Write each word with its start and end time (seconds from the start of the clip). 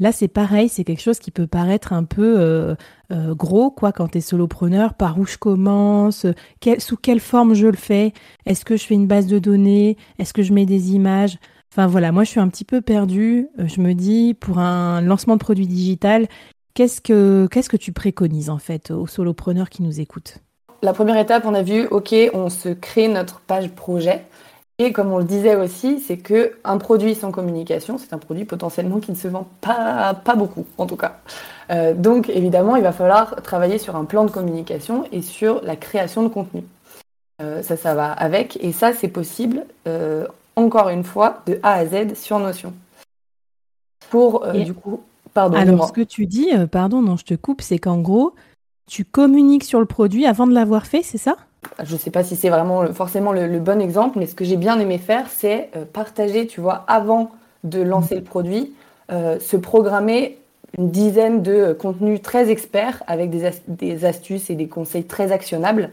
Là, 0.00 0.10
c'est 0.10 0.28
pareil, 0.28 0.68
c'est 0.68 0.82
quelque 0.82 1.02
chose 1.02 1.20
qui 1.20 1.30
peut 1.30 1.46
paraître 1.46 1.92
un 1.92 2.02
peu 2.02 2.34
euh, 2.40 2.74
euh, 3.12 3.34
gros, 3.34 3.70
quoi, 3.70 3.92
quand 3.92 4.08
tu 4.08 4.18
es 4.18 4.20
solopreneur. 4.20 4.94
Par 4.94 5.18
où 5.18 5.24
je 5.24 5.38
commence? 5.38 6.26
Sous 6.78 6.96
quelle 6.96 7.20
forme 7.20 7.54
je 7.54 7.68
le 7.68 7.76
fais? 7.76 8.12
Est-ce 8.44 8.64
que 8.64 8.76
je 8.76 8.84
fais 8.84 8.94
une 8.94 9.06
base 9.06 9.26
de 9.26 9.38
données? 9.38 9.96
Est-ce 10.18 10.32
que 10.32 10.42
je 10.42 10.52
mets 10.52 10.66
des 10.66 10.94
images? 10.94 11.38
Enfin 11.72 11.86
voilà, 11.86 12.12
moi 12.12 12.22
je 12.24 12.30
suis 12.30 12.40
un 12.40 12.48
petit 12.48 12.64
peu 12.64 12.80
perdue. 12.80 13.48
Euh, 13.58 13.68
je 13.68 13.80
me 13.80 13.94
dis, 13.94 14.34
pour 14.34 14.58
un 14.58 15.00
lancement 15.00 15.34
de 15.34 15.40
produit 15.40 15.66
digital, 15.66 16.28
qu'est-ce 16.74 17.00
que, 17.00 17.48
qu'est-ce 17.50 17.68
que 17.68 17.76
tu 17.76 17.92
préconises 17.92 18.50
en 18.50 18.58
fait 18.58 18.90
aux 18.90 19.06
solopreneurs 19.06 19.70
qui 19.70 19.82
nous 19.82 20.00
écoutent? 20.00 20.38
La 20.82 20.92
première 20.92 21.16
étape, 21.16 21.44
on 21.46 21.54
a 21.54 21.62
vu, 21.62 21.86
ok, 21.86 22.14
on 22.34 22.50
se 22.50 22.68
crée 22.68 23.08
notre 23.08 23.40
page 23.40 23.70
projet. 23.70 24.24
Et 24.78 24.92
comme 24.92 25.12
on 25.12 25.18
le 25.18 25.24
disait 25.24 25.54
aussi, 25.54 26.00
c'est 26.00 26.16
que 26.16 26.54
un 26.64 26.78
produit 26.78 27.14
sans 27.14 27.30
communication, 27.30 27.96
c'est 27.96 28.12
un 28.12 28.18
produit 28.18 28.44
potentiellement 28.44 28.98
qui 28.98 29.12
ne 29.12 29.16
se 29.16 29.28
vend 29.28 29.46
pas, 29.60 30.14
pas 30.14 30.34
beaucoup, 30.34 30.66
en 30.78 30.86
tout 30.86 30.96
cas. 30.96 31.20
Euh, 31.70 31.94
donc 31.94 32.28
évidemment, 32.28 32.74
il 32.74 32.82
va 32.82 32.90
falloir 32.90 33.40
travailler 33.42 33.78
sur 33.78 33.94
un 33.94 34.04
plan 34.04 34.24
de 34.24 34.32
communication 34.32 35.04
et 35.12 35.22
sur 35.22 35.62
la 35.62 35.76
création 35.76 36.24
de 36.24 36.28
contenu. 36.28 36.64
Euh, 37.40 37.62
ça, 37.62 37.76
ça 37.76 37.94
va 37.94 38.10
avec. 38.10 38.58
Et 38.64 38.72
ça, 38.72 38.92
c'est 38.92 39.08
possible, 39.08 39.64
euh, 39.86 40.26
encore 40.56 40.88
une 40.88 41.04
fois, 41.04 41.42
de 41.46 41.60
A 41.62 41.74
à 41.74 41.86
Z 41.86 42.14
sur 42.14 42.40
Notion. 42.40 42.72
Pour, 44.10 44.44
du 44.52 44.74
coup, 44.74 45.02
pardon. 45.32 45.56
Alors, 45.56 45.88
ce 45.88 45.92
que 45.92 46.00
tu 46.00 46.26
dis, 46.26 46.50
pardon, 46.70 47.00
non, 47.00 47.16
je 47.16 47.24
te 47.24 47.34
coupe, 47.34 47.62
c'est 47.62 47.78
qu'en 47.78 47.98
gros, 47.98 48.34
tu 48.88 49.04
communiques 49.04 49.64
sur 49.64 49.78
le 49.78 49.86
produit 49.86 50.26
avant 50.26 50.48
de 50.48 50.52
l'avoir 50.52 50.86
fait, 50.86 51.02
c'est 51.02 51.18
ça? 51.18 51.36
Je 51.82 51.94
ne 51.94 51.98
sais 51.98 52.10
pas 52.10 52.22
si 52.22 52.36
c'est 52.36 52.50
vraiment 52.50 52.86
forcément 52.92 53.32
le, 53.32 53.58
bon 53.58 53.80
exemple, 53.80 54.18
mais 54.18 54.26
ce 54.26 54.34
que 54.34 54.44
j'ai 54.44 54.56
bien 54.56 54.78
aimé 54.78 54.98
faire, 54.98 55.26
c'est 55.28 55.70
euh, 55.76 55.84
partager, 55.84 56.46
tu 56.46 56.60
vois, 56.60 56.84
avant 56.86 57.30
de 57.64 57.80
lancer 57.80 58.14
le 58.14 58.22
produit, 58.22 58.72
euh, 59.10 59.40
se 59.40 59.56
programmer 59.56 60.38
une 60.78 60.90
dizaine 60.90 61.42
de 61.42 61.72
contenus 61.72 62.20
très 62.20 62.50
experts 62.50 63.02
avec 63.06 63.30
des, 63.30 64.04
astuces 64.04 64.50
et 64.50 64.54
des 64.54 64.66
conseils 64.66 65.04
très 65.04 65.32
actionnables 65.32 65.90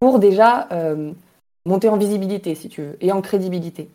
pour 0.00 0.18
déjà 0.18 0.68
euh, 0.72 1.12
monter 1.64 1.88
en 1.88 1.96
visibilité, 1.96 2.54
si 2.54 2.68
tu 2.68 2.82
veux, 2.82 2.96
et 3.00 3.12
en 3.12 3.20
crédibilité. 3.20 3.88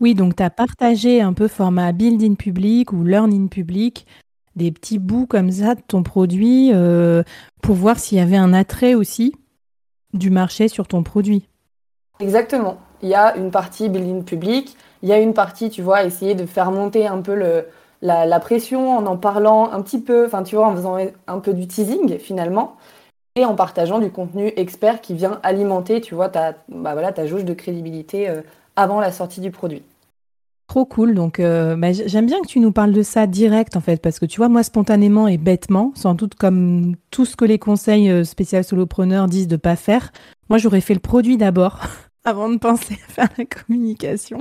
Oui, 0.00 0.14
donc 0.14 0.36
tu 0.36 0.42
as 0.42 0.50
partagé 0.50 1.20
un 1.20 1.32
peu 1.32 1.48
format 1.48 1.92
build 1.92 2.22
in 2.22 2.34
public 2.34 2.92
ou 2.92 3.04
learn 3.04 3.32
in 3.32 3.46
public, 3.46 4.06
des 4.56 4.72
petits 4.72 4.98
bouts 4.98 5.26
comme 5.26 5.50
ça 5.50 5.74
de 5.74 5.82
ton 5.86 6.02
produit 6.02 6.72
pour 7.62 7.74
voir 7.74 7.98
s'il 7.98 8.18
y 8.18 8.20
avait 8.20 8.36
un 8.36 8.52
attrait 8.52 8.94
aussi 8.94 9.34
du 10.14 10.30
marché 10.30 10.68
sur 10.68 10.88
ton 10.88 11.02
produit. 11.02 11.46
Exactement. 12.20 12.78
Il 13.02 13.08
y 13.08 13.14
a 13.14 13.36
une 13.36 13.50
partie 13.50 13.88
building 13.88 14.24
public, 14.24 14.76
il 15.02 15.08
y 15.08 15.12
a 15.12 15.18
une 15.18 15.34
partie, 15.34 15.68
tu 15.68 15.82
vois, 15.82 16.04
essayer 16.04 16.34
de 16.34 16.46
faire 16.46 16.70
monter 16.70 17.06
un 17.06 17.20
peu 17.20 17.34
la, 18.00 18.40
pression 18.40 18.96
en 18.96 19.04
en 19.04 19.16
parlant 19.16 19.70
un 19.70 19.82
petit 19.82 20.00
peu, 20.00 20.24
enfin, 20.24 20.42
tu 20.42 20.56
vois, 20.56 20.68
en 20.68 20.76
faisant 20.76 20.96
un 21.26 21.38
peu 21.40 21.52
du 21.52 21.66
teasing 21.66 22.18
finalement, 22.18 22.76
et 23.36 23.44
en 23.44 23.54
partageant 23.56 23.98
du 23.98 24.10
contenu 24.10 24.52
expert 24.56 25.00
qui 25.00 25.14
vient 25.14 25.40
alimenter, 25.42 26.00
tu 26.00 26.14
vois, 26.14 26.28
ta, 26.28 26.54
bah 26.68 26.94
jauge 27.26 27.44
de 27.44 27.52
crédibilité 27.52 28.28
euh, 28.28 28.42
avant 28.76 29.00
la 29.00 29.12
sortie 29.12 29.40
du 29.40 29.50
produit. 29.50 29.82
Trop 30.66 30.86
cool. 30.86 31.14
Donc, 31.14 31.40
euh, 31.40 31.76
bah, 31.76 31.92
j'aime 31.92 32.26
bien 32.26 32.40
que 32.40 32.46
tu 32.46 32.58
nous 32.58 32.72
parles 32.72 32.92
de 32.92 33.02
ça 33.02 33.26
direct, 33.26 33.76
en 33.76 33.80
fait, 33.80 34.00
parce 34.00 34.18
que 34.18 34.26
tu 34.26 34.38
vois, 34.38 34.48
moi, 34.48 34.62
spontanément 34.62 35.28
et 35.28 35.36
bêtement, 35.36 35.92
sans 35.94 36.14
doute 36.14 36.34
comme 36.34 36.96
tout 37.10 37.26
ce 37.26 37.36
que 37.36 37.44
les 37.44 37.58
conseils 37.58 38.10
euh, 38.10 38.24
spéciaux 38.24 38.62
solopreneurs 38.62 39.28
disent 39.28 39.48
de 39.48 39.56
pas 39.56 39.76
faire, 39.76 40.10
moi, 40.48 40.58
j'aurais 40.58 40.80
fait 40.80 40.94
le 40.94 41.00
produit 41.00 41.36
d'abord, 41.36 41.80
avant 42.24 42.48
de 42.48 42.56
penser 42.56 42.94
à 43.06 43.12
faire 43.12 43.28
la 43.36 43.44
communication. 43.44 44.38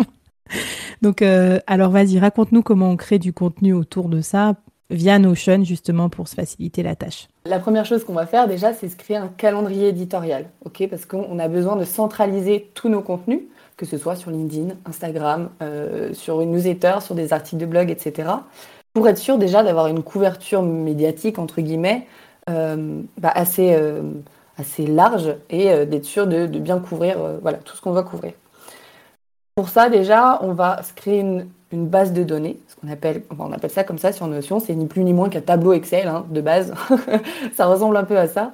Donc, 1.01 1.21
euh, 1.21 1.59
alors, 1.67 1.91
vas-y, 1.91 2.19
raconte-nous 2.19 2.63
comment 2.63 2.89
on 2.89 2.97
crée 2.97 3.19
du 3.19 3.33
contenu 3.33 3.73
autour 3.73 4.07
de 4.07 4.21
ça 4.21 4.55
via 4.89 5.19
Notion, 5.19 5.63
justement, 5.63 6.09
pour 6.09 6.27
se 6.27 6.35
faciliter 6.35 6.83
la 6.83 6.95
tâche. 6.95 7.27
La 7.45 7.59
première 7.59 7.85
chose 7.85 8.05
qu'on 8.05 8.13
va 8.13 8.27
faire, 8.27 8.47
déjà, 8.47 8.73
c'est 8.73 8.87
se 8.87 8.95
créer 8.95 9.17
un 9.17 9.27
calendrier 9.27 9.89
éditorial, 9.89 10.45
ok? 10.65 10.87
Parce 10.89 11.05
qu'on 11.05 11.39
a 11.39 11.47
besoin 11.47 11.75
de 11.75 11.83
centraliser 11.83 12.69
tous 12.73 12.89
nos 12.89 13.01
contenus 13.01 13.41
que 13.77 13.85
ce 13.85 13.97
soit 13.97 14.15
sur 14.15 14.31
LinkedIn, 14.31 14.75
Instagram, 14.85 15.49
euh, 15.61 16.13
sur 16.13 16.41
une 16.41 16.51
newsletter, 16.51 16.95
sur 17.01 17.15
des 17.15 17.33
articles 17.33 17.61
de 17.61 17.65
blog, 17.65 17.89
etc. 17.89 18.29
Pour 18.93 19.07
être 19.07 19.17
sûr 19.17 19.37
déjà 19.37 19.63
d'avoir 19.63 19.87
une 19.87 20.03
couverture 20.03 20.61
médiatique, 20.61 21.39
entre 21.39 21.61
guillemets, 21.61 22.07
euh, 22.49 23.01
bah, 23.17 23.31
assez, 23.33 23.73
euh, 23.73 24.03
assez 24.57 24.85
large 24.85 25.35
et 25.49 25.85
d'être 25.85 26.05
sûr 26.05 26.27
de, 26.27 26.45
bien 26.45 26.79
couvrir 26.79 27.17
voilà, 27.41 27.57
tout 27.57 27.75
ce 27.75 27.81
qu'on 27.81 27.91
va 27.91 28.03
couvrir. 28.03 28.33
Pour 29.55 29.69
ça, 29.69 29.89
déjà, 29.89 30.39
on 30.41 30.53
va 30.53 30.81
se 30.83 30.93
créer 30.93 31.19
une, 31.19 31.47
base 31.71 32.13
de 32.13 32.23
données, 32.23 32.59
ce 32.67 32.75
qu'on 32.75 32.91
appelle, 32.91 33.23
on 33.39 33.51
appelle 33.51 33.71
ça 33.71 33.83
comme 33.83 33.97
ça 33.97 34.11
sur 34.11 34.27
Notion, 34.27 34.59
c'est 34.59 34.75
ni 34.75 34.85
plus 34.85 35.03
ni 35.03 35.11
moins 35.11 35.29
qu'un 35.29 35.41
tableau 35.41 35.73
Excel 35.73 36.07
hein, 36.07 36.23
de 36.29 36.39
base, 36.39 36.71
ça 37.55 37.65
ressemble 37.65 37.97
un 37.97 38.03
peu 38.03 38.15
à 38.15 38.27
ça, 38.27 38.53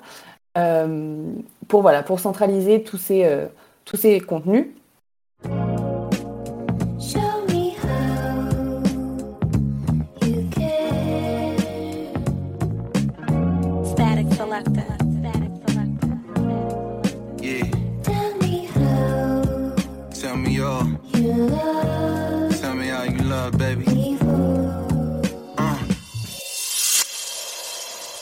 pour, 1.68 1.82
voilà, 1.82 2.02
pour 2.02 2.22
centraliser 2.22 2.82
tous 2.82 2.96
ces, 2.98 3.30
tous 3.84 3.98
ces 3.98 4.22
contenus. 4.22 4.68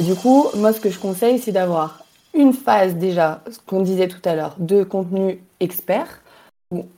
Du 0.07 0.15
coup, 0.15 0.47
moi, 0.55 0.71
ce 0.71 0.79
que 0.79 0.89
je 0.89 0.99
conseille, 0.99 1.37
c'est 1.37 1.51
d'avoir 1.51 2.03
une 2.33 2.53
phase 2.53 2.95
déjà, 2.95 3.41
ce 3.51 3.57
qu'on 3.65 3.81
disait 3.81 4.07
tout 4.07 4.21
à 4.23 4.35
l'heure, 4.35 4.55
de 4.57 4.83
contenu 4.83 5.43
expert, 5.59 6.21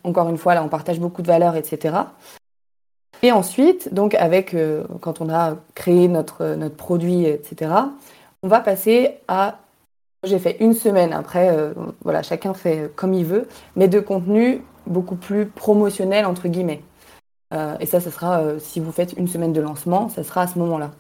encore 0.04 0.30
une 0.30 0.38
fois, 0.38 0.56
là, 0.56 0.64
on 0.64 0.70
partage 0.70 1.00
beaucoup 1.00 1.22
de 1.22 1.28
valeurs, 1.28 1.56
etc. 1.56 1.96
Et 3.22 3.32
ensuite, 3.32 3.94
donc, 3.94 4.16
avec, 4.16 4.54
euh, 4.54 4.84
quand 5.02 5.22
on 5.22 5.30
a 5.30 5.58
créé 5.76 6.08
notre, 6.08 6.56
notre 6.56 6.76
produit, 6.76 7.26
etc., 7.26 7.72
on 8.42 8.48
va 8.48 8.62
passer 8.62 9.18
à 9.28 9.60
j'ai 10.26 10.40
fait 10.40 10.58
une 10.60 10.74
semaine 10.74 11.14
après, 11.14 11.50
euh, 11.50 11.74
voilà, 12.04 12.24
chacun 12.24 12.54
fait 12.54 12.92
comme 12.98 13.14
il 13.14 13.24
veut, 13.24 13.48
mais 13.78 13.88
de 13.88 14.02
contenu 14.02 14.62
beaucoup 14.86 15.16
plus 15.16 15.46
promotionnel 15.46 16.26
entre 16.26 16.50
guillemets. 16.50 16.84
Euh, 17.54 17.78
et 17.80 17.86
ça, 17.86 18.02
ce 18.02 18.10
sera 18.10 18.60
si 18.60 18.82
vous 18.82 18.92
faites 18.92 19.14
une 19.14 19.30
semaine 19.30 19.54
de 19.54 19.62
lancement, 19.62 20.10
ça 20.10 20.24
sera 20.24 20.42
à 20.42 20.48
ce 20.48 20.60
moment-là. 20.60 20.92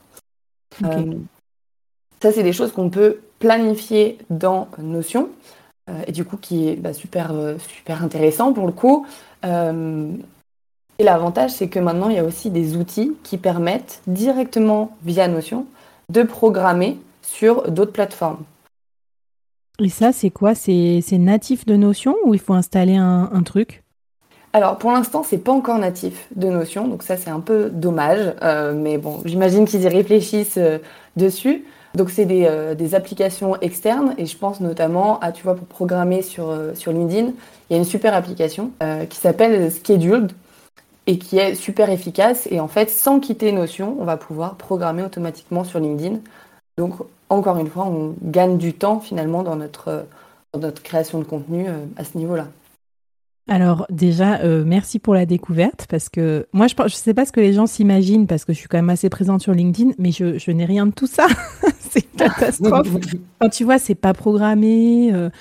Ça, 2.21 2.31
c'est 2.31 2.43
des 2.43 2.53
choses 2.53 2.71
qu'on 2.71 2.89
peut 2.89 3.19
planifier 3.39 4.17
dans 4.29 4.67
Notion 4.77 5.23
euh, 5.23 5.58
et 6.07 6.11
du 6.11 6.25
coup 6.25 6.37
qui 6.37 6.69
est 6.69 6.75
bah, 6.75 6.93
super, 6.93 7.31
euh, 7.31 7.57
super 7.57 8.03
intéressant 8.03 8.53
pour 8.53 8.65
le 8.67 8.73
coup. 8.73 9.05
Euh, 9.45 10.11
Et 10.99 11.03
l'avantage, 11.03 11.51
c'est 11.51 11.69
que 11.69 11.79
maintenant, 11.79 12.09
il 12.09 12.15
y 12.15 12.19
a 12.19 12.25
aussi 12.25 12.49
des 12.49 12.75
outils 12.75 13.13
qui 13.23 13.37
permettent 13.37 14.01
directement, 14.05 14.97
via 15.03 15.27
Notion, 15.27 15.65
de 16.09 16.23
programmer 16.23 16.97
sur 17.21 17.71
d'autres 17.71 17.93
plateformes. 17.93 18.43
Et 19.81 19.87
ça, 19.89 20.11
c'est 20.11 20.29
quoi? 20.29 20.55
C'est 20.55 21.01
natif 21.13 21.65
de 21.65 21.77
Notion 21.77 22.15
ou 22.25 22.33
il 22.33 22.39
faut 22.39 22.53
installer 22.53 22.97
un, 22.97 23.43
truc? 23.43 23.83
Alors 24.51 24.77
pour 24.77 24.91
l'instant, 24.91 25.23
c'est 25.23 25.37
pas 25.37 25.53
encore 25.53 25.77
natif 25.77 26.27
de 26.35 26.49
Notion, 26.49 26.87
donc 26.87 27.03
ça 27.03 27.15
c'est 27.15 27.29
un 27.29 27.39
peu 27.39 27.69
dommage, 27.69 28.33
euh, 28.41 28.73
mais 28.73 28.97
bon, 28.97 29.21
j'imagine 29.23 29.65
qu'ils 29.65 29.83
y 29.83 29.87
réfléchissent 29.87 30.57
euh, 30.57 30.79
dessus. 31.15 31.63
Donc 31.99 32.09
c'est 32.09 32.25
des, 32.25 32.45
euh, 32.45 32.73
des, 32.73 32.95
applications 32.95 33.59
externes 33.61 34.15
et 34.17 34.25
je 34.25 34.37
pense 34.37 34.59
notamment 34.61 35.19
à, 35.19 35.31
tu 35.31 35.43
vois, 35.43 35.55
pour 35.55 35.67
programmer 35.67 36.21
sur, 36.23 36.55
sur 36.73 36.91
LinkedIn, 36.91 37.33
il 37.69 37.73
y 37.73 37.75
a 37.75 37.77
une 37.77 37.85
super 37.85 38.13
application 38.15 38.71
qui 39.09 39.17
s'appelle 39.17 39.71
Scheduled 39.71 40.31
et 41.05 41.17
qui 41.17 41.37
est 41.37 41.55
super 41.55 41.89
efficace 41.89 42.47
et 42.51 42.59
en 42.59 42.67
fait 42.67 42.89
sans 42.89 43.19
quitter 43.19 43.51
Notion, 43.51 43.97
on 43.99 44.05
va 44.05 44.15
pouvoir 44.15 44.55
programmer 44.55 45.03
automatiquement 45.03 45.63
sur 45.63 45.79
LinkedIn. 45.79 46.19
Donc 46.77 46.93
encore 47.29 47.57
une 47.57 47.67
fois, 47.67 47.85
on 47.85 48.15
gagne 48.23 48.57
du 48.57 48.73
temps 48.73 48.99
finalement 48.99 49.43
dans 49.43 49.55
notre, 49.55 50.05
notre 50.57 50.81
création 50.81 51.19
de 51.19 51.23
contenu 51.23 51.67
euh, 51.67 51.85
à 51.97 52.03
ce 52.03 52.17
niveau-là. 52.17 52.47
Alors 53.49 53.87
déjà, 53.89 54.41
euh, 54.41 54.63
merci 54.63 54.99
pour 54.99 55.15
la 55.15 55.25
découverte 55.25 55.87
parce 55.89 56.07
que 56.07 56.47
moi, 56.53 56.67
je 56.67 56.83
ne 56.83 56.89
sais 56.89 57.15
pas 57.15 57.25
ce 57.25 57.31
que 57.31 57.39
les 57.39 57.53
gens 57.53 57.65
s'imaginent 57.65 58.27
parce 58.27 58.45
que 58.45 58.53
je 58.53 58.59
suis 58.59 58.67
quand 58.67 58.77
même 58.77 58.91
assez 58.91 59.09
présente 59.09 59.41
sur 59.41 59.53
LinkedIn, 59.53 59.93
mais 59.97 60.11
je, 60.11 60.51
n'ai 60.51 60.65
rien 60.65 60.85
de 60.85 60.91
tout 60.91 61.07
ça. 61.07 61.25
c'est 61.79 62.05
une 62.05 62.19
catastrophe. 62.19 62.87
quand 63.41 63.49
tu 63.49 63.63
vois, 63.63 63.79
c'est 63.79 63.95
pas 63.95 64.13
programmé. 64.13 65.11
Euh, 65.11 65.31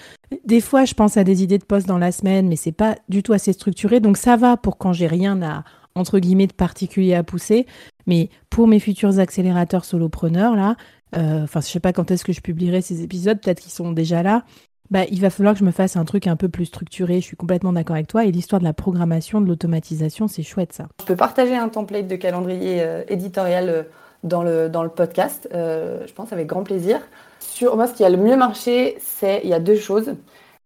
des 0.47 0.63
fois, 0.63 0.87
je 0.87 0.95
pense 0.95 1.19
à 1.19 1.25
des 1.25 1.43
idées 1.43 1.59
de 1.59 1.65
poste 1.65 1.87
dans 1.87 1.99
la 1.99 2.11
semaine, 2.11 2.49
mais 2.49 2.57
c'est 2.57 2.73
pas 2.73 2.97
du 3.11 3.23
tout 3.23 3.35
assez 3.35 3.53
structuré. 3.53 4.01
Donc 4.01 4.17
ça 4.17 4.37
va 4.37 4.57
pour 4.57 4.79
quand 4.79 4.95
j'ai 4.95 5.07
rien 5.07 5.43
à 5.43 5.65
entre 5.95 6.19
guillemets 6.19 6.47
de 6.47 6.53
particulier 6.55 7.15
à 7.15 7.23
pousser. 7.23 7.67
Mais 8.07 8.31
pour 8.49 8.69
mes 8.69 8.81
futurs 8.81 9.19
accélérateurs 9.19 9.85
solopreneurs 9.85 10.57
là, 10.57 10.77
euh, 11.17 11.45
enfin, 11.45 11.61
je 11.61 11.67
sais 11.67 11.81
pas 11.81 11.93
quand 11.93 12.11
est-ce 12.11 12.25
que 12.25 12.33
je 12.33 12.41
publierai 12.41 12.83
ces 12.83 13.03
épisodes, 13.03 13.41
peut-être 13.41 13.61
qu'ils 13.61 13.73
sont 13.73 13.93
déjà 13.93 14.23
là. 14.23 14.45
Bah, 14.91 15.05
il 15.11 15.21
va 15.21 15.31
falloir 15.31 15.55
que 15.55 15.61
je 15.61 15.65
me 15.65 15.71
fasse 15.71 15.97
un 15.97 16.05
truc 16.05 16.27
un 16.27 16.37
peu 16.37 16.49
plus 16.49 16.67
structuré. 16.67 17.21
Je 17.21 17.27
suis 17.27 17.37
complètement 17.37 17.73
d'accord 17.73 17.97
avec 17.97 18.09
toi. 18.09 18.25
Et 18.25 18.33
l'histoire 18.33 18.61
de 18.61 18.65
la 18.65 18.73
programmation, 18.73 19.41
de 19.41 19.47
l'automatisation, 19.47 20.29
c'est 20.29 20.43
chouette 20.43 20.73
ça. 20.73 20.87
Je 21.01 21.05
peux 21.07 21.17
partager 21.17 21.57
un 21.57 21.69
template 21.69 22.09
de 22.09 22.17
calendrier 22.17 22.83
euh, 22.83 23.03
éditorial 23.09 23.69
euh, 23.69 23.83
dans, 24.25 24.43
le, 24.43 24.69
dans 24.69 24.83
le 24.83 24.89
podcast, 24.89 25.49
je 25.53 26.13
pense 26.13 26.33
avec 26.33 26.49
grand 26.49 26.65
plaisir. 26.65 26.99
Sur 27.39 27.77
moi, 27.77 27.87
ce 27.87 27.95
qui 27.95 28.05
a 28.05 28.11
le 28.11 28.17
mieux 28.17 28.37
marché, 28.37 28.99
c'est 29.01 29.41
il 29.45 29.51
y 29.51 29.55
a 29.55 29.61
deux 29.61 29.77
choses. 29.77 30.15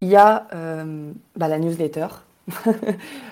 Il 0.01 0.09
y 0.09 0.17
a 0.17 0.47
bah, 1.37 1.49
la 1.49 1.59
newsletter. 1.59 2.07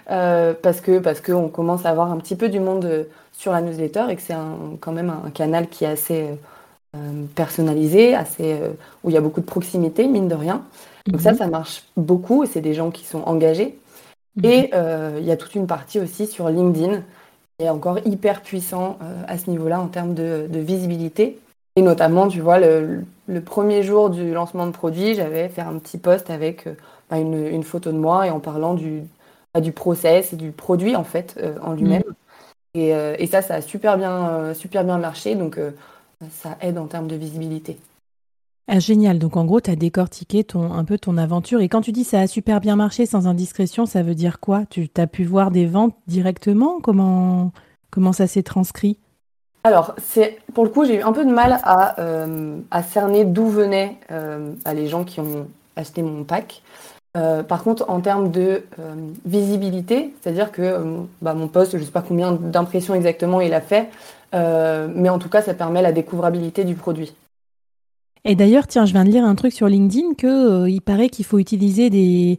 parce 0.06 0.82
que 0.82 0.98
parce 0.98 1.22
qu'on 1.22 1.48
commence 1.48 1.86
à 1.86 1.90
avoir 1.90 2.12
un 2.12 2.18
petit 2.18 2.36
peu 2.36 2.50
du 2.50 2.60
monde 2.60 3.06
sur 3.40 3.52
la 3.52 3.62
newsletter 3.62 4.04
et 4.10 4.16
que 4.16 4.22
c'est 4.22 4.34
quand 4.80 4.92
même 4.92 5.08
un, 5.08 5.30
canal 5.30 5.68
qui 5.68 5.84
est 5.84 5.88
assez 5.88 6.22
euh, 6.24 6.34
personnalisé, 7.34 8.14
assez, 8.14 8.52
euh, 8.52 8.70
où 9.04 9.10
il 9.10 9.14
y 9.14 9.16
a 9.16 9.20
beaucoup 9.20 9.40
de 9.40 9.46
proximité, 9.46 10.06
mine 10.06 10.28
de 10.28 10.34
rien. 10.34 10.62
Donc 11.06 11.20
ça, 11.20 11.32
mhm. 11.32 11.38
ça 11.38 11.46
marche 11.46 11.84
beaucoup 11.96 12.44
et 12.44 12.46
c'est 12.46 12.60
des 12.60 12.74
gens 12.74 12.90
qui 12.90 13.04
sont 13.04 13.22
engagés. 13.22 13.78
Mhm. 14.36 14.44
Et 14.44 14.70
euh, 14.74 15.18
il 15.18 15.24
y 15.24 15.30
a 15.30 15.36
toute 15.36 15.54
une 15.54 15.66
partie 15.66 16.00
aussi 16.00 16.26
sur 16.26 16.48
LinkedIn 16.48 17.02
qui 17.58 17.66
est 17.66 17.70
encore 17.70 17.98
hyper 18.06 18.42
puissant 18.42 18.98
à 19.28 19.36
ce 19.36 19.50
niveau-là 19.50 19.80
en 19.80 19.88
termes 19.88 20.14
de, 20.14 20.48
visibilité. 20.50 21.38
Et 21.76 21.82
notamment, 21.82 22.26
tu 22.26 22.40
vois, 22.40 22.58
le, 22.58 23.04
premier 23.44 23.82
jour 23.82 24.10
du 24.10 24.32
lancement 24.32 24.66
de 24.66 24.72
produit, 24.72 25.14
j'avais 25.14 25.48
fait 25.48 25.60
un 25.60 25.78
petit 25.78 25.98
post 25.98 26.30
avec 26.30 26.66
bah, 27.10 27.18
une, 27.18 27.62
photo 27.62 27.92
de 27.92 27.98
moi 27.98 28.26
et 28.26 28.30
en 28.30 28.40
parlant 28.40 28.74
du, 28.74 29.02
bah, 29.52 29.60
du 29.60 29.72
process 29.72 30.32
et 30.32 30.36
du 30.36 30.52
produit 30.52 30.96
en 30.96 31.04
fait 31.04 31.38
en 31.62 31.74
lui-même. 31.74 32.02
Mhm. 32.06 32.80
Et, 32.80 32.88
et, 33.18 33.26
ça, 33.26 33.42
ça 33.42 33.56
a 33.56 33.60
super 33.60 33.98
bien, 33.98 34.54
super 34.54 34.84
bien 34.84 34.96
marché. 34.96 35.34
Donc, 35.34 35.58
ça 36.30 36.56
aide 36.60 36.78
en 36.78 36.86
termes 36.86 37.08
de 37.08 37.16
visibilité. 37.16 37.78
Ah, 38.68 38.78
génial. 38.78 39.18
Donc 39.18 39.36
en 39.36 39.44
gros, 39.44 39.60
tu 39.60 39.70
as 39.70 39.76
décortiqué 39.76 40.44
ton, 40.44 40.72
un 40.72 40.84
peu 40.84 40.96
ton 40.96 41.16
aventure. 41.16 41.60
Et 41.60 41.68
quand 41.68 41.80
tu 41.80 41.90
dis 41.90 42.04
ça 42.04 42.20
a 42.20 42.26
super 42.28 42.60
bien 42.60 42.76
marché 42.76 43.04
sans 43.04 43.26
indiscrétion, 43.26 43.84
ça 43.84 44.02
veut 44.02 44.14
dire 44.14 44.38
quoi? 44.38 44.64
Tu 44.66 44.88
as 44.96 45.06
pu 45.08 45.24
voir 45.24 45.50
des 45.50 45.66
ventes 45.66 45.96
directement? 46.06 46.80
Comment, 46.80 47.50
comment 47.90 48.12
ça 48.12 48.28
s'est 48.28 48.44
transcrit? 48.44 48.96
Alors, 49.64 49.94
c'est 49.98 50.38
pour 50.54 50.64
le 50.64 50.70
coup, 50.70 50.84
j'ai 50.84 51.00
eu 51.00 51.02
un 51.02 51.12
peu 51.12 51.24
de 51.24 51.32
mal 51.32 51.60
à, 51.64 52.00
euh, 52.00 52.58
à 52.70 52.82
cerner 52.82 53.24
d'où 53.24 53.48
venaient 53.48 53.98
euh, 54.10 54.54
les 54.72 54.86
gens 54.86 55.04
qui 55.04 55.20
ont 55.20 55.48
acheté 55.76 56.02
mon 56.02 56.24
pack. 56.24 56.62
Euh, 57.16 57.42
par 57.42 57.64
contre, 57.64 57.90
en 57.90 58.00
termes 58.00 58.30
de 58.30 58.62
visibilité, 59.26 60.14
c'est-à-dire 60.20 60.52
que 60.52 60.78
bah, 61.20 61.34
mon 61.34 61.48
poste, 61.48 61.72
je 61.72 61.78
ne 61.78 61.82
sais 61.82 61.90
pas 61.90 62.02
combien 62.02 62.32
d'impressions 62.32 62.94
exactement 62.94 63.40
il 63.40 63.52
a 63.52 63.60
fait, 63.60 63.90
mais 64.32 65.08
en 65.08 65.18
tout 65.18 65.28
cas, 65.28 65.42
ça 65.42 65.54
permet 65.54 65.82
la 65.82 65.92
découvrabilité 65.92 66.64
du 66.64 66.74
produit. 66.74 67.14
Et 68.24 68.34
d'ailleurs, 68.34 68.66
tiens, 68.66 68.84
je 68.84 68.92
viens 68.92 69.04
de 69.04 69.10
lire 69.10 69.24
un 69.24 69.34
truc 69.34 69.52
sur 69.52 69.66
LinkedIn 69.68 70.14
que 70.14 70.26
euh, 70.26 70.70
il 70.70 70.82
paraît 70.82 71.08
qu'il 71.08 71.24
faut 71.24 71.38
utiliser 71.38 71.88
des, 71.88 72.38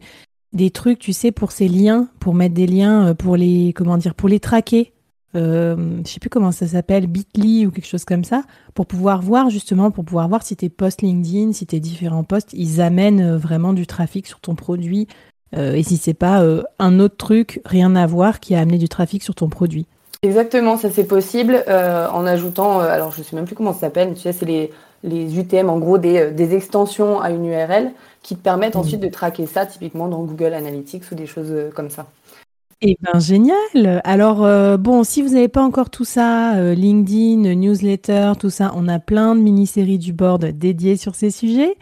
des 0.52 0.70
trucs, 0.70 0.98
tu 0.98 1.12
sais, 1.12 1.32
pour 1.32 1.50
ces 1.52 1.68
liens, 1.68 2.08
pour 2.20 2.34
mettre 2.34 2.54
des 2.54 2.66
liens, 2.66 3.08
euh, 3.08 3.14
pour 3.14 3.36
les 3.36 3.72
comment 3.72 3.98
dire, 3.98 4.14
pour 4.14 4.28
les 4.28 4.40
traquer. 4.40 4.92
Euh, 5.34 6.00
je 6.04 6.10
sais 6.10 6.20
plus 6.20 6.28
comment 6.30 6.52
ça 6.52 6.66
s'appelle, 6.66 7.06
Bitly 7.06 7.66
ou 7.66 7.70
quelque 7.70 7.88
chose 7.88 8.04
comme 8.04 8.22
ça, 8.22 8.44
pour 8.74 8.86
pouvoir 8.86 9.22
voir 9.22 9.50
justement, 9.50 9.90
pour 9.90 10.04
pouvoir 10.04 10.28
voir 10.28 10.42
si 10.42 10.54
tes 10.56 10.68
posts 10.68 11.02
LinkedIn, 11.02 11.52
si 11.52 11.66
tes 11.66 11.80
différents 11.80 12.22
posts, 12.22 12.50
ils 12.52 12.80
amènent 12.80 13.36
vraiment 13.36 13.72
du 13.72 13.86
trafic 13.86 14.26
sur 14.26 14.40
ton 14.40 14.54
produit, 14.54 15.08
et 15.56 15.82
si 15.82 15.96
c'est 15.96 16.12
pas 16.12 16.44
un 16.78 17.00
autre 17.00 17.16
truc, 17.16 17.62
rien 17.64 17.96
à 17.96 18.06
voir, 18.06 18.40
qui 18.40 18.54
a 18.54 18.60
amené 18.60 18.76
du 18.76 18.90
trafic 18.90 19.22
sur 19.22 19.34
ton 19.34 19.48
produit. 19.48 19.86
Exactement, 20.24 20.76
ça 20.76 20.88
c'est 20.88 21.08
possible 21.08 21.64
euh, 21.66 22.06
en 22.08 22.24
ajoutant, 22.26 22.80
euh, 22.80 22.84
alors 22.84 23.10
je 23.10 23.24
sais 23.24 23.34
même 23.34 23.44
plus 23.44 23.56
comment 23.56 23.72
ça 23.72 23.80
s'appelle, 23.80 24.14
tu 24.14 24.20
sais, 24.20 24.32
c'est 24.32 24.46
les, 24.46 24.70
les 25.02 25.36
UTM, 25.36 25.68
en 25.68 25.80
gros 25.80 25.98
des, 25.98 26.16
euh, 26.16 26.30
des, 26.30 26.54
extensions 26.54 27.20
à 27.20 27.30
une 27.30 27.44
URL 27.44 27.90
qui 28.22 28.36
te 28.36 28.40
permettent 28.40 28.76
ensuite 28.76 29.00
de 29.00 29.08
traquer 29.08 29.46
ça, 29.46 29.66
typiquement 29.66 30.06
dans 30.06 30.22
Google 30.22 30.54
Analytics 30.54 31.10
ou 31.10 31.16
des 31.16 31.26
choses 31.26 31.52
comme 31.74 31.90
ça. 31.90 32.06
Eh 32.82 32.96
bien, 33.00 33.18
génial. 33.18 34.00
Alors, 34.04 34.46
bon, 34.78 35.02
si 35.02 35.22
vous 35.22 35.30
n'avez 35.30 35.48
pas 35.48 35.62
encore 35.62 35.90
tout 35.90 36.04
ça, 36.04 36.72
LinkedIn, 36.72 37.54
newsletter, 37.54 38.32
tout 38.38 38.50
ça, 38.50 38.72
on 38.76 38.86
a 38.86 39.00
plein 39.00 39.34
de 39.34 39.40
mini-séries 39.40 39.98
du 39.98 40.12
board 40.12 40.44
dédiées 40.44 40.96
sur 40.96 41.16
ces 41.16 41.30
sujets. 41.32 41.76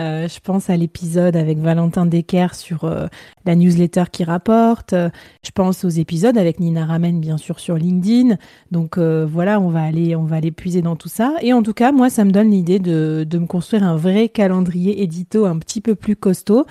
Euh, 0.00 0.26
je 0.26 0.40
pense 0.40 0.70
à 0.70 0.76
l'épisode 0.76 1.36
avec 1.36 1.58
Valentin 1.58 2.04
Decker 2.04 2.54
sur 2.54 2.84
euh, 2.84 3.06
la 3.44 3.54
newsletter 3.54 4.04
qui 4.10 4.24
rapporte. 4.24 4.92
je 4.92 5.50
pense 5.54 5.84
aux 5.84 5.88
épisodes 5.88 6.36
avec 6.36 6.58
Nina 6.58 6.84
Ramen, 6.84 7.20
bien 7.20 7.36
sûr, 7.36 7.60
sur 7.60 7.76
LinkedIn. 7.76 8.36
Donc 8.72 8.98
euh, 8.98 9.24
voilà, 9.24 9.60
on 9.60 9.68
va 9.68 9.82
aller, 9.82 10.16
on 10.16 10.24
va 10.24 10.36
aller 10.36 10.50
puiser 10.50 10.82
dans 10.82 10.96
tout 10.96 11.08
ça. 11.08 11.34
Et 11.42 11.52
en 11.52 11.62
tout 11.62 11.74
cas, 11.74 11.92
moi, 11.92 12.10
ça 12.10 12.24
me 12.24 12.32
donne 12.32 12.50
l'idée 12.50 12.80
de, 12.80 13.24
de 13.28 13.38
me 13.38 13.46
construire 13.46 13.84
un 13.84 13.96
vrai 13.96 14.28
calendrier 14.28 15.02
édito 15.02 15.46
un 15.46 15.58
petit 15.58 15.80
peu 15.80 15.94
plus 15.94 16.16
costaud. 16.16 16.66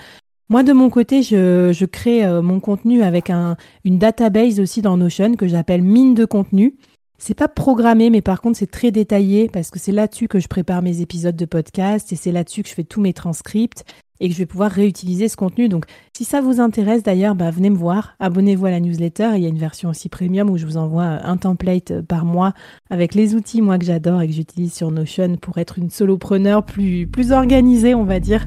Moi, 0.50 0.62
de 0.62 0.74
mon 0.74 0.90
côté, 0.90 1.22
je, 1.22 1.72
je 1.72 1.86
crée 1.86 2.26
mon 2.42 2.60
contenu 2.60 3.02
avec 3.02 3.30
un, 3.30 3.56
une 3.84 3.98
database 3.98 4.60
aussi 4.60 4.82
dans 4.82 4.98
Notion 4.98 5.34
que 5.36 5.48
j'appelle 5.48 5.82
mine 5.82 6.14
de 6.14 6.26
contenu. 6.26 6.76
C'est 7.18 7.34
pas 7.34 7.48
programmé, 7.48 8.10
mais 8.10 8.22
par 8.22 8.40
contre, 8.40 8.58
c'est 8.58 8.70
très 8.70 8.90
détaillé 8.90 9.48
parce 9.48 9.70
que 9.70 9.78
c'est 9.78 9.92
là-dessus 9.92 10.28
que 10.28 10.40
je 10.40 10.48
prépare 10.48 10.82
mes 10.82 11.00
épisodes 11.00 11.36
de 11.36 11.44
podcast 11.44 12.12
et 12.12 12.16
c'est 12.16 12.32
là-dessus 12.32 12.62
que 12.62 12.68
je 12.68 12.74
fais 12.74 12.84
tous 12.84 13.00
mes 13.00 13.12
transcripts 13.12 13.84
et 14.20 14.28
que 14.28 14.34
je 14.34 14.38
vais 14.38 14.46
pouvoir 14.46 14.70
réutiliser 14.70 15.28
ce 15.28 15.36
contenu. 15.36 15.68
Donc, 15.68 15.86
si 16.16 16.24
ça 16.24 16.40
vous 16.40 16.60
intéresse 16.60 17.02
d'ailleurs, 17.02 17.34
bah, 17.34 17.50
venez 17.50 17.70
me 17.70 17.76
voir, 17.76 18.14
abonnez-vous 18.20 18.66
à 18.66 18.70
la 18.70 18.80
newsletter. 18.80 19.30
Il 19.36 19.42
y 19.42 19.46
a 19.46 19.48
une 19.48 19.58
version 19.58 19.90
aussi 19.90 20.08
premium 20.08 20.50
où 20.50 20.56
je 20.56 20.66
vous 20.66 20.76
envoie 20.76 21.04
un 21.04 21.36
template 21.36 22.00
par 22.02 22.24
mois 22.24 22.52
avec 22.90 23.14
les 23.14 23.34
outils, 23.34 23.62
moi, 23.62 23.78
que 23.78 23.84
j'adore 23.84 24.22
et 24.22 24.28
que 24.28 24.34
j'utilise 24.34 24.72
sur 24.72 24.90
Notion 24.90 25.36
pour 25.36 25.58
être 25.58 25.78
une 25.78 25.90
solopreneur 25.90 26.64
plus, 26.64 27.06
plus 27.06 27.32
organisée, 27.32 27.94
on 27.94 28.04
va 28.04 28.20
dire. 28.20 28.46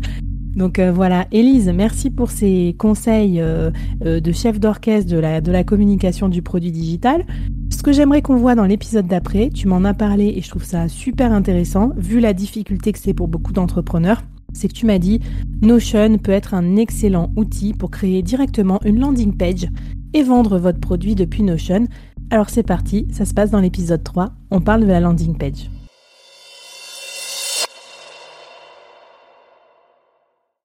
Donc 0.58 0.80
euh, 0.80 0.92
voilà, 0.92 1.28
Élise, 1.32 1.72
merci 1.74 2.10
pour 2.10 2.32
ces 2.32 2.76
conseils 2.80 3.40
euh, 3.40 3.70
euh, 4.04 4.20
de 4.20 4.32
chef 4.32 4.60
d'orchestre 4.60 5.10
de 5.10 5.18
la, 5.18 5.40
de 5.40 5.52
la 5.52 5.64
communication 5.64 6.30
du 6.30 6.42
produit 6.42 6.72
digital. 6.72 7.26
Ce 7.70 7.84
que 7.84 7.92
j'aimerais 7.92 8.24
qu'on 8.24 8.38
voit 8.38 8.56
dans 8.56 8.66
l'épisode 8.66 9.06
d'après, 9.06 9.52
tu 9.52 9.68
m'en 9.68 9.84
as 9.84 9.94
parlé 9.94 10.34
et 10.36 10.42
je 10.42 10.50
trouve 10.50 10.64
ça 10.64 10.88
super 10.88 11.32
intéressant, 11.32 11.92
vu 11.96 12.20
la 12.20 12.34
difficulté 12.34 12.92
que 12.92 12.98
c'est 12.98 13.14
pour 13.14 13.28
beaucoup 13.28 13.54
d'entrepreneurs, 13.54 14.24
c'est 14.52 14.68
que 14.68 14.74
tu 14.74 14.88
m'as 14.88 14.98
dit 14.98 15.20
Notion 15.62 16.18
peut 16.18 16.32
être 16.32 16.56
un 16.56 16.76
excellent 16.76 17.32
outil 17.36 17.74
pour 17.74 17.92
créer 17.92 18.24
directement 18.24 18.80
une 18.84 19.00
landing 19.00 19.38
page 19.38 19.68
et 20.16 20.24
vendre 20.24 20.58
votre 20.58 20.80
produit 20.80 21.14
depuis 21.14 21.44
Notion. 21.44 21.86
Alors 22.32 22.50
c'est 22.50 22.64
parti, 22.64 23.06
ça 23.12 23.26
se 23.26 23.36
passe 23.36 23.52
dans 23.52 23.62
l'épisode 23.62 24.04
3, 24.04 24.32
on 24.50 24.60
parle 24.60 24.82
de 24.82 24.88
la 24.88 25.02
landing 25.02 25.38
page. 25.38 25.70